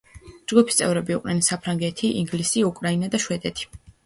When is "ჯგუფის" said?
0.51-0.79